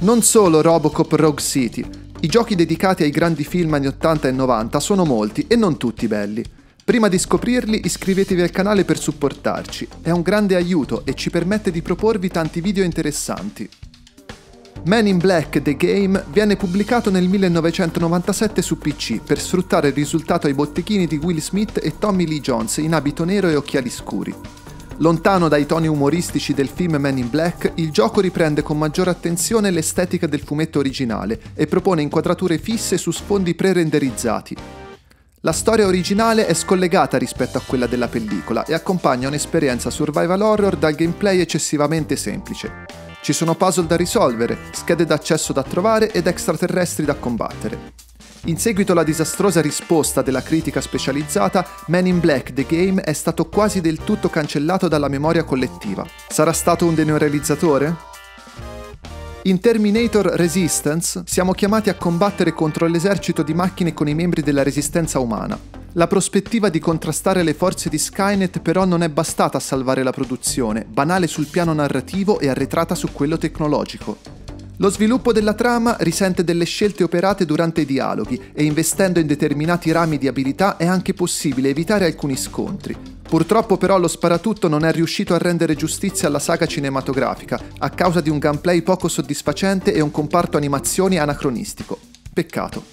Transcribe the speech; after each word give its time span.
Non 0.00 0.22
solo 0.22 0.60
Robocop 0.60 1.12
Rogue 1.12 1.40
City, 1.40 1.84
i 2.20 2.26
giochi 2.26 2.56
dedicati 2.56 3.04
ai 3.04 3.10
grandi 3.10 3.44
film 3.44 3.74
anni 3.74 3.86
80 3.86 4.28
e 4.28 4.32
90 4.32 4.80
sono 4.80 5.04
molti 5.04 5.46
e 5.46 5.54
non 5.54 5.76
tutti 5.76 6.08
belli. 6.08 6.44
Prima 6.84 7.08
di 7.08 7.16
scoprirli 7.16 7.82
iscrivetevi 7.84 8.42
al 8.42 8.50
canale 8.50 8.84
per 8.84 8.98
supportarci, 8.98 9.88
è 10.02 10.10
un 10.10 10.22
grande 10.22 10.56
aiuto 10.56 11.06
e 11.06 11.14
ci 11.14 11.30
permette 11.30 11.70
di 11.70 11.80
proporvi 11.80 12.28
tanti 12.28 12.60
video 12.60 12.82
interessanti. 12.82 13.68
Man 14.86 15.06
in 15.06 15.18
Black 15.18 15.62
The 15.62 15.76
Game 15.76 16.24
viene 16.30 16.56
pubblicato 16.56 17.10
nel 17.10 17.28
1997 17.28 18.60
su 18.60 18.76
PC 18.76 19.20
per 19.22 19.40
sfruttare 19.40 19.88
il 19.88 19.94
risultato 19.94 20.46
ai 20.48 20.54
botteghini 20.54 21.06
di 21.06 21.16
Will 21.16 21.38
Smith 21.38 21.78
e 21.82 21.98
Tommy 21.98 22.26
Lee 22.26 22.40
Jones 22.40 22.76
in 22.78 22.94
abito 22.94 23.24
nero 23.24 23.48
e 23.48 23.54
occhiali 23.54 23.88
scuri. 23.88 24.34
Lontano 24.98 25.48
dai 25.48 25.66
toni 25.66 25.88
umoristici 25.88 26.54
del 26.54 26.68
film 26.68 26.96
Man 26.96 27.18
in 27.18 27.28
Black, 27.28 27.72
il 27.76 27.90
gioco 27.90 28.20
riprende 28.20 28.62
con 28.62 28.78
maggiore 28.78 29.10
attenzione 29.10 29.70
l'estetica 29.70 30.28
del 30.28 30.40
fumetto 30.40 30.78
originale 30.78 31.40
e 31.54 31.66
propone 31.66 32.02
inquadrature 32.02 32.58
fisse 32.58 32.96
su 32.96 33.10
sfondi 33.10 33.54
pre-renderizzati. 33.54 34.56
La 35.40 35.52
storia 35.52 35.86
originale 35.86 36.46
è 36.46 36.54
scollegata 36.54 37.18
rispetto 37.18 37.58
a 37.58 37.62
quella 37.66 37.86
della 37.86 38.08
pellicola 38.08 38.64
e 38.64 38.72
accompagna 38.72 39.28
un'esperienza 39.28 39.90
survival 39.90 40.40
horror 40.40 40.76
dal 40.76 40.94
gameplay 40.94 41.40
eccessivamente 41.40 42.14
semplice. 42.16 42.86
Ci 43.20 43.32
sono 43.32 43.54
puzzle 43.54 43.86
da 43.86 43.96
risolvere, 43.96 44.56
schede 44.70 45.04
d'accesso 45.04 45.52
da 45.52 45.62
trovare 45.62 46.12
ed 46.12 46.28
extraterrestri 46.28 47.04
da 47.04 47.14
combattere. 47.14 48.03
In 48.46 48.58
seguito 48.58 48.92
alla 48.92 49.04
disastrosa 49.04 49.62
risposta 49.62 50.20
della 50.20 50.42
critica 50.42 50.82
specializzata, 50.82 51.66
Man 51.86 52.06
in 52.06 52.20
Black 52.20 52.52
The 52.52 52.66
Game 52.68 53.00
è 53.00 53.14
stato 53.14 53.46
quasi 53.46 53.80
del 53.80 53.96
tutto 54.04 54.28
cancellato 54.28 54.86
dalla 54.86 55.08
memoria 55.08 55.44
collettiva. 55.44 56.06
Sarà 56.28 56.52
stato 56.52 56.84
un 56.84 56.94
deneorealizzatore? 56.94 57.96
In 59.44 59.60
Terminator 59.60 60.26
Resistance 60.26 61.22
siamo 61.24 61.52
chiamati 61.52 61.88
a 61.88 61.94
combattere 61.94 62.52
contro 62.52 62.86
l'esercito 62.86 63.42
di 63.42 63.54
macchine 63.54 63.94
con 63.94 64.08
i 64.08 64.14
membri 64.14 64.42
della 64.42 64.62
resistenza 64.62 65.20
umana. 65.20 65.58
La 65.92 66.06
prospettiva 66.06 66.68
di 66.68 66.80
contrastare 66.80 67.42
le 67.42 67.54
forze 67.54 67.88
di 67.88 67.96
Skynet 67.96 68.60
però 68.60 68.84
non 68.84 69.02
è 69.02 69.08
bastata 69.08 69.56
a 69.56 69.60
salvare 69.60 70.02
la 70.02 70.12
produzione, 70.12 70.84
banale 70.86 71.28
sul 71.28 71.46
piano 71.46 71.72
narrativo 71.72 72.38
e 72.40 72.48
arretrata 72.48 72.94
su 72.94 73.10
quello 73.10 73.38
tecnologico. 73.38 74.33
Lo 74.78 74.90
sviluppo 74.90 75.32
della 75.32 75.54
trama 75.54 75.96
risente 76.00 76.42
delle 76.42 76.64
scelte 76.64 77.04
operate 77.04 77.44
durante 77.44 77.82
i 77.82 77.86
dialoghi 77.86 78.50
e 78.52 78.64
investendo 78.64 79.20
in 79.20 79.26
determinati 79.28 79.92
rami 79.92 80.18
di 80.18 80.26
abilità 80.26 80.76
è 80.76 80.84
anche 80.84 81.14
possibile 81.14 81.68
evitare 81.68 82.06
alcuni 82.06 82.36
scontri. 82.36 82.96
Purtroppo 83.22 83.76
però 83.76 83.98
lo 83.98 84.08
sparatutto 84.08 84.66
non 84.66 84.84
è 84.84 84.90
riuscito 84.90 85.32
a 85.32 85.38
rendere 85.38 85.76
giustizia 85.76 86.26
alla 86.26 86.40
saga 86.40 86.66
cinematografica 86.66 87.60
a 87.78 87.90
causa 87.90 88.20
di 88.20 88.30
un 88.30 88.38
gameplay 88.38 88.82
poco 88.82 89.06
soddisfacente 89.06 89.92
e 89.92 90.00
un 90.00 90.10
comparto 90.10 90.56
animazioni 90.56 91.18
anacronistico. 91.18 92.00
Peccato. 92.32 92.84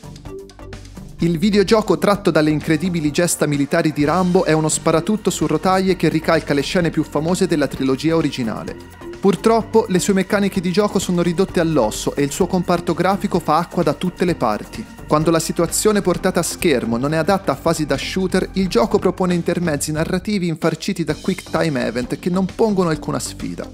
Il 1.19 1.39
videogioco 1.39 1.97
tratto 1.97 2.29
dalle 2.29 2.51
incredibili 2.51 3.09
gesta 3.09 3.47
militari 3.47 3.91
di 3.91 4.03
Rambo 4.03 4.45
è 4.45 4.51
uno 4.51 4.69
sparatutto 4.69 5.31
su 5.31 5.47
rotaie 5.47 5.95
che 5.95 6.09
ricalca 6.09 6.53
le 6.53 6.61
scene 6.61 6.91
più 6.91 7.03
famose 7.03 7.47
della 7.47 7.67
trilogia 7.67 8.15
originale. 8.15 9.09
Purtroppo 9.21 9.85
le 9.89 9.99
sue 9.99 10.15
meccaniche 10.15 10.59
di 10.61 10.71
gioco 10.71 10.97
sono 10.97 11.21
ridotte 11.21 11.59
all'osso 11.59 12.15
e 12.15 12.23
il 12.23 12.31
suo 12.31 12.47
comparto 12.47 12.95
grafico 12.95 13.39
fa 13.39 13.57
acqua 13.57 13.83
da 13.83 13.93
tutte 13.93 14.25
le 14.25 14.33
parti. 14.33 14.83
Quando 15.05 15.29
la 15.29 15.37
situazione 15.37 16.01
portata 16.01 16.39
a 16.39 16.43
schermo 16.43 16.97
non 16.97 17.13
è 17.13 17.17
adatta 17.17 17.51
a 17.51 17.55
fasi 17.55 17.85
da 17.85 17.99
shooter, 17.99 18.49
il 18.53 18.67
gioco 18.67 18.97
propone 18.97 19.35
intermezzi 19.35 19.91
narrativi 19.91 20.47
infarciti 20.47 21.03
da 21.03 21.13
quick 21.13 21.51
time 21.51 21.85
event 21.85 22.17
che 22.17 22.31
non 22.31 22.47
pongono 22.47 22.89
alcuna 22.89 23.19
sfida. 23.19 23.69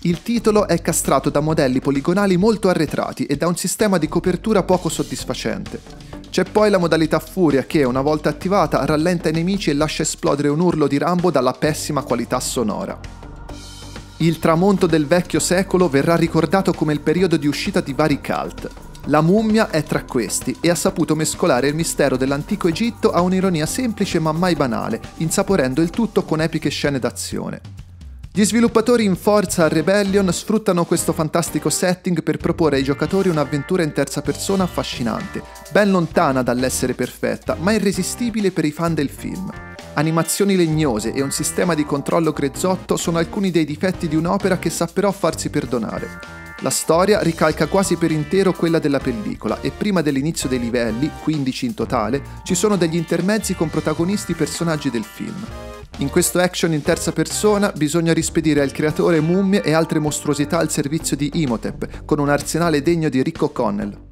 Il 0.00 0.22
titolo 0.22 0.68
è 0.68 0.82
castrato 0.82 1.30
da 1.30 1.40
modelli 1.40 1.80
poligonali 1.80 2.36
molto 2.36 2.68
arretrati 2.68 3.24
e 3.24 3.36
da 3.36 3.46
un 3.46 3.56
sistema 3.56 3.96
di 3.96 4.06
copertura 4.06 4.64
poco 4.64 4.90
soddisfacente. 4.90 5.80
C'è 6.28 6.44
poi 6.44 6.68
la 6.68 6.78
modalità 6.78 7.20
furia 7.20 7.64
che, 7.64 7.84
una 7.84 8.02
volta 8.02 8.28
attivata, 8.28 8.84
rallenta 8.84 9.30
i 9.30 9.32
nemici 9.32 9.70
e 9.70 9.74
lascia 9.74 10.02
esplodere 10.02 10.48
un 10.48 10.60
urlo 10.60 10.86
di 10.86 10.98
Rambo 10.98 11.30
dalla 11.30 11.52
pessima 11.52 12.02
qualità 12.02 12.38
sonora. 12.38 13.00
Il 14.22 14.38
tramonto 14.38 14.86
del 14.86 15.06
vecchio 15.06 15.40
secolo 15.40 15.88
verrà 15.88 16.14
ricordato 16.14 16.74
come 16.74 16.92
il 16.92 17.00
periodo 17.00 17.38
di 17.38 17.46
uscita 17.46 17.80
di 17.80 17.94
vari 17.94 18.20
cult. 18.20 18.70
La 19.06 19.22
mummia 19.22 19.70
è 19.70 19.82
tra 19.82 20.04
questi 20.04 20.54
e 20.60 20.68
ha 20.68 20.74
saputo 20.74 21.14
mescolare 21.14 21.68
il 21.68 21.74
mistero 21.74 22.18
dell'antico 22.18 22.68
Egitto 22.68 23.12
a 23.12 23.22
un'ironia 23.22 23.64
semplice 23.64 24.18
ma 24.18 24.32
mai 24.32 24.54
banale, 24.56 25.00
insaporendo 25.16 25.80
il 25.80 25.88
tutto 25.88 26.22
con 26.24 26.42
epiche 26.42 26.68
scene 26.68 26.98
d'azione. 26.98 27.62
Gli 28.30 28.44
sviluppatori 28.44 29.04
in 29.04 29.16
Forza 29.16 29.68
Rebellion 29.68 30.30
sfruttano 30.34 30.84
questo 30.84 31.14
fantastico 31.14 31.70
setting 31.70 32.22
per 32.22 32.36
proporre 32.36 32.76
ai 32.76 32.84
giocatori 32.84 33.30
un'avventura 33.30 33.82
in 33.82 33.92
terza 33.94 34.20
persona 34.20 34.64
affascinante, 34.64 35.42
ben 35.72 35.90
lontana 35.90 36.42
dall'essere 36.42 36.92
perfetta, 36.92 37.56
ma 37.58 37.72
irresistibile 37.72 38.50
per 38.50 38.66
i 38.66 38.70
fan 38.70 38.92
del 38.92 39.08
film. 39.08 39.69
Animazioni 39.94 40.54
legnose 40.54 41.12
e 41.12 41.20
un 41.20 41.32
sistema 41.32 41.74
di 41.74 41.84
controllo 41.84 42.32
grezzotto 42.32 42.96
sono 42.96 43.18
alcuni 43.18 43.50
dei 43.50 43.64
difetti 43.64 44.06
di 44.06 44.16
un'opera 44.16 44.58
che 44.58 44.70
sa 44.70 44.86
però 44.86 45.10
farsi 45.10 45.50
perdonare. 45.50 46.38
La 46.60 46.70
storia 46.70 47.20
ricalca 47.20 47.66
quasi 47.66 47.96
per 47.96 48.10
intero 48.10 48.52
quella 48.52 48.78
della 48.78 48.98
pellicola 49.00 49.60
e 49.60 49.70
prima 49.70 50.00
dell'inizio 50.00 50.48
dei 50.48 50.60
livelli, 50.60 51.10
15 51.22 51.66
in 51.66 51.74
totale, 51.74 52.22
ci 52.44 52.54
sono 52.54 52.76
degli 52.76 52.96
intermezzi 52.96 53.54
con 53.54 53.68
protagonisti 53.68 54.34
personaggi 54.34 54.90
del 54.90 55.04
film. 55.04 55.46
In 55.98 56.08
questo 56.08 56.38
action 56.38 56.72
in 56.72 56.82
terza 56.82 57.12
persona 57.12 57.72
bisogna 57.74 58.12
rispedire 58.12 58.60
al 58.60 58.72
creatore 58.72 59.20
mummie 59.20 59.62
e 59.62 59.72
altre 59.72 59.98
mostruosità 59.98 60.58
al 60.58 60.70
servizio 60.70 61.16
di 61.16 61.30
Imhotep, 61.34 62.04
con 62.04 62.18
un 62.18 62.28
arsenale 62.28 62.80
degno 62.80 63.08
di 63.08 63.22
Rick 63.22 63.42
O'Connell. 63.42 64.08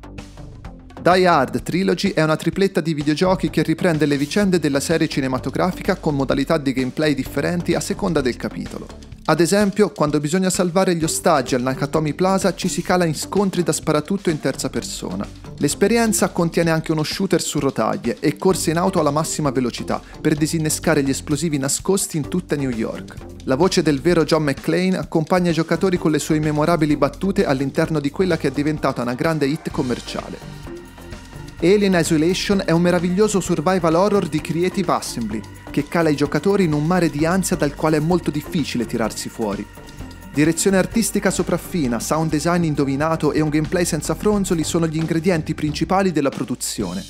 Die 1.00 1.26
Hard 1.26 1.62
Trilogy 1.62 2.12
è 2.12 2.22
una 2.22 2.34
tripletta 2.34 2.80
di 2.80 2.92
videogiochi 2.92 3.50
che 3.50 3.62
riprende 3.62 4.04
le 4.04 4.16
vicende 4.16 4.58
della 4.58 4.80
serie 4.80 5.06
cinematografica 5.06 5.94
con 5.94 6.16
modalità 6.16 6.58
di 6.58 6.72
gameplay 6.72 7.14
differenti 7.14 7.74
a 7.74 7.80
seconda 7.80 8.20
del 8.20 8.34
capitolo. 8.34 8.86
Ad 9.26 9.38
esempio, 9.40 9.90
quando 9.90 10.18
bisogna 10.18 10.50
salvare 10.50 10.96
gli 10.96 11.04
ostaggi 11.04 11.54
al 11.54 11.62
Nakatomi 11.62 12.14
Plaza 12.14 12.54
ci 12.54 12.66
si 12.66 12.82
cala 12.82 13.04
in 13.04 13.14
scontri 13.14 13.62
da 13.62 13.72
sparatutto 13.72 14.28
in 14.28 14.40
terza 14.40 14.70
persona. 14.70 15.26
L'esperienza 15.58 16.30
contiene 16.30 16.70
anche 16.70 16.92
uno 16.92 17.04
shooter 17.04 17.40
su 17.40 17.60
rotaie 17.60 18.16
e 18.18 18.36
corse 18.36 18.70
in 18.70 18.78
auto 18.78 18.98
alla 18.98 19.10
massima 19.10 19.50
velocità 19.50 20.00
per 20.20 20.34
disinnescare 20.34 21.04
gli 21.04 21.10
esplosivi 21.10 21.58
nascosti 21.58 22.16
in 22.16 22.28
tutta 22.28 22.56
New 22.56 22.70
York. 22.70 23.14
La 23.44 23.54
voce 23.54 23.82
del 23.82 24.00
vero 24.00 24.24
John 24.24 24.42
McClane 24.42 24.98
accompagna 24.98 25.50
i 25.50 25.54
giocatori 25.54 25.96
con 25.96 26.10
le 26.10 26.18
sue 26.18 26.36
immemorabili 26.36 26.96
battute 26.96 27.44
all'interno 27.44 28.00
di 28.00 28.10
quella 28.10 28.36
che 28.36 28.48
è 28.48 28.50
diventata 28.50 29.02
una 29.02 29.14
grande 29.14 29.46
hit 29.46 29.70
commerciale. 29.70 30.67
Alien 31.60 31.94
Isolation 31.94 32.62
è 32.64 32.70
un 32.70 32.80
meraviglioso 32.80 33.40
survival 33.40 33.96
horror 33.96 34.28
di 34.28 34.40
Creative 34.40 34.92
Assembly, 34.92 35.40
che 35.72 35.88
cala 35.88 36.08
i 36.08 36.14
giocatori 36.14 36.62
in 36.62 36.72
un 36.72 36.86
mare 36.86 37.10
di 37.10 37.26
ansia 37.26 37.56
dal 37.56 37.74
quale 37.74 37.96
è 37.96 38.00
molto 38.00 38.30
difficile 38.30 38.86
tirarsi 38.86 39.28
fuori. 39.28 39.66
Direzione 40.32 40.76
artistica 40.76 41.32
sopraffina, 41.32 41.98
sound 41.98 42.30
design 42.30 42.62
indovinato 42.62 43.32
e 43.32 43.40
un 43.40 43.48
gameplay 43.48 43.84
senza 43.84 44.14
fronzoli 44.14 44.62
sono 44.62 44.86
gli 44.86 44.98
ingredienti 44.98 45.54
principali 45.54 46.12
della 46.12 46.28
produzione. 46.28 47.04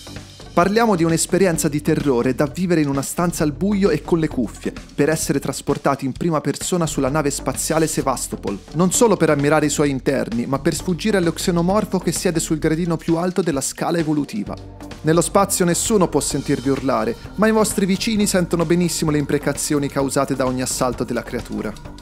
Parliamo 0.59 0.97
di 0.97 1.05
un'esperienza 1.05 1.69
di 1.69 1.81
terrore 1.81 2.35
da 2.35 2.47
vivere 2.47 2.81
in 2.81 2.89
una 2.89 3.01
stanza 3.01 3.45
al 3.45 3.53
buio 3.53 3.91
e 3.91 4.03
con 4.03 4.19
le 4.19 4.27
cuffie, 4.27 4.73
per 4.93 5.09
essere 5.09 5.39
trasportati 5.39 6.05
in 6.05 6.11
prima 6.11 6.41
persona 6.41 6.85
sulla 6.85 7.11
nave 7.11 7.31
spaziale 7.31 7.87
Sevastopol, 7.87 8.59
non 8.73 8.91
solo 8.91 9.17
per 9.17 9.31
ammirare 9.31 9.67
i 9.67 9.71
suoi 9.71 9.91
interni, 9.91 10.47
ma 10.47 10.59
per 10.59 10.75
sfuggire 10.75 11.17
allo 11.17 11.31
xenomorfo 11.31 12.01
che 12.01 12.11
siede 12.11 12.41
sul 12.41 12.59
gradino 12.59 12.97
più 12.97 13.19
alto 13.19 13.41
della 13.41 13.61
scala 13.61 13.99
evolutiva. 13.99 14.57
Nello 15.03 15.21
spazio 15.21 15.65
nessuno 15.65 16.09
può 16.09 16.19
sentirvi 16.19 16.71
urlare, 16.71 17.15
ma 17.37 17.47
i 17.47 17.53
vostri 17.53 17.87
vicini 17.87 18.27
sentono 18.27 18.65
benissimo 18.65 19.13
le 19.13 19.19
imprecazioni 19.19 19.87
causate 19.87 20.35
da 20.35 20.45
ogni 20.45 20.63
assalto 20.63 21.05
della 21.05 21.23
creatura. 21.23 21.98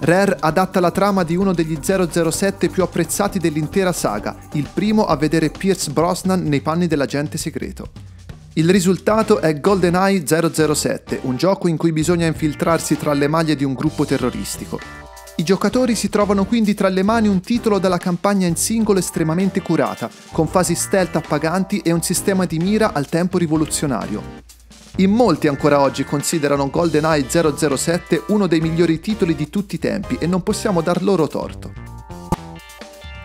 Rare 0.00 0.36
adatta 0.38 0.78
la 0.78 0.92
trama 0.92 1.24
di 1.24 1.34
uno 1.34 1.52
degli 1.52 1.76
007 1.80 2.68
più 2.68 2.84
apprezzati 2.84 3.40
dell'intera 3.40 3.92
saga, 3.92 4.36
il 4.52 4.68
primo 4.72 5.06
a 5.06 5.16
vedere 5.16 5.50
Pierce 5.50 5.90
Brosnan 5.90 6.44
nei 6.44 6.60
panni 6.60 6.86
dell'agente 6.86 7.36
segreto. 7.36 7.90
Il 8.54 8.70
risultato 8.70 9.40
è 9.40 9.58
GoldenEye 9.58 10.24
007, 10.24 11.20
un 11.22 11.36
gioco 11.36 11.66
in 11.66 11.76
cui 11.76 11.90
bisogna 11.90 12.26
infiltrarsi 12.26 12.96
tra 12.96 13.12
le 13.12 13.26
maglie 13.26 13.56
di 13.56 13.64
un 13.64 13.74
gruppo 13.74 14.04
terroristico. 14.04 14.78
I 15.36 15.42
giocatori 15.42 15.96
si 15.96 16.08
trovano 16.08 16.44
quindi 16.44 16.74
tra 16.74 16.88
le 16.88 17.02
mani 17.02 17.26
un 17.26 17.40
titolo 17.40 17.80
dalla 17.80 17.98
campagna 17.98 18.46
in 18.46 18.56
singolo 18.56 19.00
estremamente 19.00 19.62
curata, 19.62 20.08
con 20.30 20.46
fasi 20.46 20.76
stealth 20.76 21.16
appaganti 21.16 21.80
e 21.80 21.90
un 21.90 22.02
sistema 22.02 22.44
di 22.44 22.58
mira 22.58 22.92
al 22.92 23.08
tempo 23.08 23.36
rivoluzionario. 23.36 24.46
In 25.00 25.12
molti 25.12 25.46
ancora 25.46 25.80
oggi 25.80 26.02
considerano 26.02 26.70
GoldenEye 26.70 27.28
007 27.28 28.24
uno 28.28 28.48
dei 28.48 28.60
migliori 28.60 28.98
titoli 28.98 29.36
di 29.36 29.48
tutti 29.48 29.76
i 29.76 29.78
tempi 29.78 30.16
e 30.18 30.26
non 30.26 30.42
possiamo 30.42 30.80
dar 30.80 31.02
loro 31.04 31.28
torto. 31.28 31.72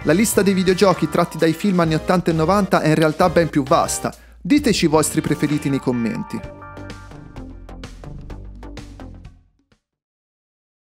La 0.03 0.13
lista 0.13 0.43
dei 0.43 0.53
videogiochi 0.53 1.09
tratti 1.09 1.39
dai 1.39 1.53
film 1.53 1.79
anni 1.79 1.95
80 1.95 2.29
e 2.29 2.33
90 2.35 2.81
è 2.81 2.89
in 2.89 2.95
realtà 2.95 3.27
ben 3.29 3.49
più 3.49 3.63
vasta. 3.63 4.13
Diteci 4.39 4.85
i 4.85 4.87
vostri 4.87 5.21
preferiti 5.21 5.69
nei 5.69 5.79
commenti. 5.79 6.62